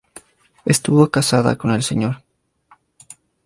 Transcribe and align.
Estuvo 0.65 1.11
casada 1.11 1.57
con 1.59 1.69
el 1.69 1.83
Sr. 1.83 2.19